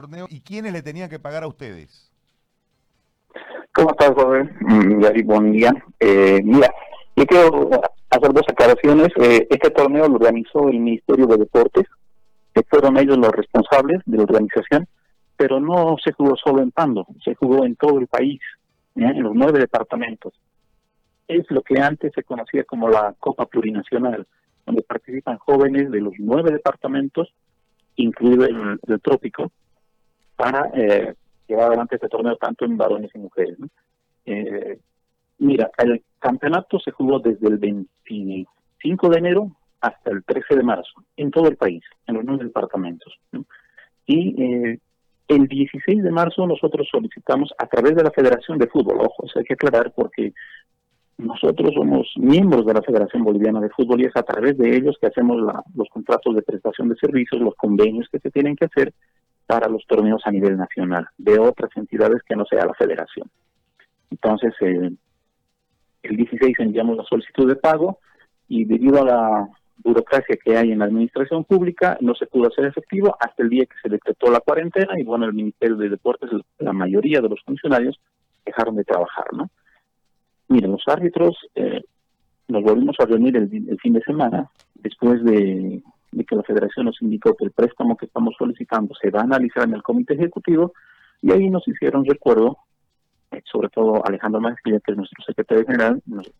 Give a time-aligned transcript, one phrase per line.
[0.00, 2.10] torneo y quiénes le tenían que pagar a ustedes?
[3.72, 4.50] ¿Cómo estás, Robert?
[4.60, 5.72] Mm, Gary, buen día.
[6.00, 6.72] Eh, mira,
[7.16, 7.70] yo quiero
[8.08, 9.08] hacer dos aclaraciones.
[9.16, 11.86] Eh, este torneo lo organizó el Ministerio de Deportes,
[12.54, 14.88] que fueron ellos los responsables de la organización,
[15.36, 18.40] pero no se jugó solo en Pando, se jugó en todo el país,
[18.96, 20.32] en los nueve departamentos.
[21.28, 24.26] Es lo que antes se conocía como la Copa Plurinacional,
[24.66, 27.32] donde participan jóvenes de los nueve departamentos,
[27.94, 29.52] incluido el, el trópico,
[30.40, 31.14] para eh,
[31.46, 33.58] llevar adelante este torneo tanto en varones y mujeres.
[34.24, 34.78] Eh,
[35.38, 39.50] mira, el campeonato se jugó desde el 25 de enero
[39.82, 43.18] hasta el 13 de marzo, en todo el país, en los nueve departamentos.
[44.06, 44.78] Y eh,
[45.28, 49.38] el 16 de marzo nosotros solicitamos a través de la Federación de Fútbol, ojo, eso
[49.38, 50.32] hay que aclarar porque
[51.18, 54.96] nosotros somos miembros de la Federación Boliviana de Fútbol y es a través de ellos
[54.98, 55.36] que hacemos
[55.74, 58.94] los contratos de prestación de servicios, los convenios que se tienen que hacer
[59.50, 63.28] para los torneos a nivel nacional, de otras entidades que no sea la federación.
[64.08, 64.92] Entonces, eh,
[66.04, 67.98] el 16 enviamos la solicitud de pago
[68.46, 72.66] y debido a la burocracia que hay en la administración pública, no se pudo hacer
[72.66, 76.30] efectivo hasta el día que se decretó la cuarentena y bueno, el Ministerio de Deportes,
[76.60, 77.98] la mayoría de los funcionarios
[78.46, 79.50] dejaron de trabajar, ¿no?
[80.46, 81.82] Miren, los árbitros eh,
[82.46, 87.00] nos volvimos a reunir el, fin de semana después de de que la federación nos
[87.02, 90.72] indicó que el préstamo que estamos solicitando se va a analizar en el comité ejecutivo
[91.22, 92.58] y ahí nos hicieron recuerdo,
[93.30, 96.30] eh, sobre todo Alejandro Maestría, que es nuestro secretario general, nos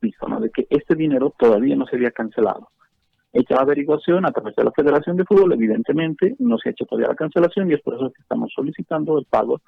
[0.00, 2.68] dijo de que este dinero todavía no se había cancelado.
[3.32, 6.86] Hecha la averiguación a través de la Federación de Fútbol, evidentemente no se ha hecho
[6.86, 9.60] todavía la cancelación y es por eso que estamos solicitando el pago,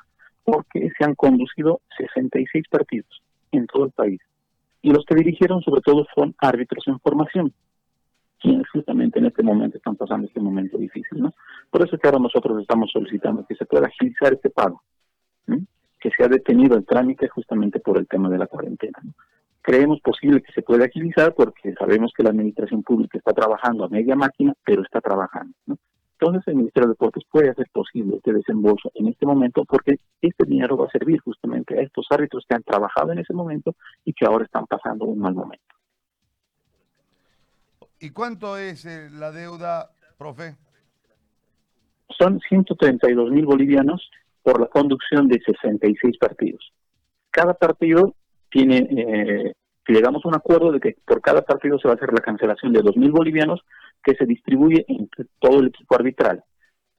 [0.44, 4.20] porque se han conducido 66 partidos en todo el país.
[4.82, 7.52] Y los que dirigieron sobre todo son árbitros en formación
[8.40, 11.20] quienes justamente en este momento están pasando este momento difícil.
[11.20, 11.34] ¿no?
[11.70, 14.82] Por eso es que ahora nosotros estamos solicitando que se pueda agilizar este pago,
[15.46, 18.98] que se ha detenido el trámite justamente por el tema de la cuarentena.
[19.62, 23.88] Creemos posible que se pueda agilizar porque sabemos que la administración pública está trabajando a
[23.88, 25.54] media máquina, pero está trabajando.
[26.18, 30.46] Entonces el Ministerio de Deportes puede hacer posible este desembolso en este momento porque este
[30.46, 34.14] dinero va a servir justamente a estos árbitros que han trabajado en ese momento y
[34.14, 35.75] que ahora están pasando un mal momento.
[38.00, 40.56] ¿Y cuánto es eh, la deuda, profe?
[42.18, 44.10] Son 132 mil bolivianos
[44.42, 46.72] por la conducción de 66 partidos.
[47.30, 48.14] Cada partido
[48.50, 49.54] tiene, eh,
[49.88, 52.72] llegamos a un acuerdo de que por cada partido se va a hacer la cancelación
[52.72, 53.60] de 2 mil bolivianos
[54.02, 56.44] que se distribuye entre todo el equipo arbitral.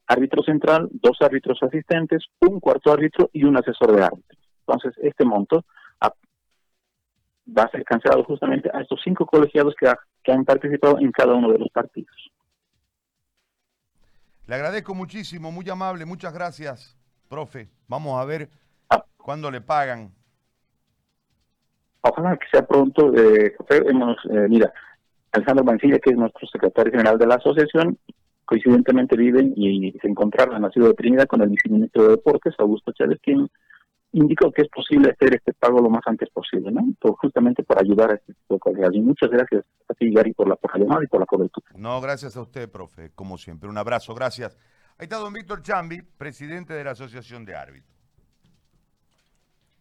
[0.07, 4.39] Árbitro central, dos árbitros asistentes, un cuarto árbitro y un asesor de árbitros.
[4.65, 5.63] Entonces, este monto
[7.55, 9.87] va a ser cancelado justamente a estos cinco colegiados que,
[10.27, 12.13] que han participado en cada uno de los partidos.
[14.45, 16.97] Le agradezco muchísimo, muy amable, muchas gracias,
[17.29, 17.69] profe.
[17.87, 18.49] Vamos a ver
[18.89, 19.05] ah.
[19.15, 20.11] cuándo le pagan.
[22.01, 23.13] Ojalá que sea pronto.
[23.15, 24.73] Eh, hemos, eh, mira,
[25.31, 27.97] Alejandro Mancilla, que es nuestro secretario general de la asociación,
[28.43, 32.53] coincidentemente viven y, se encontraron en la ciudad de Trinidad con el viceministro de Deportes,
[32.57, 33.47] Augusto Chávez, quien
[34.11, 36.83] indicó que es posible hacer este pago lo más antes posible, ¿no?
[37.15, 38.93] justamente para ayudar a este tipo de colegas.
[38.93, 39.65] Y muchas gracias
[39.97, 41.67] ti, Gary, por la, por llamada y por la cobertura.
[41.75, 43.69] No, gracias a usted, profe, como siempre.
[43.69, 44.57] Un abrazo, gracias.
[44.97, 47.96] Ahí está don Víctor Chambi, presidente de la Asociación de Árbitros.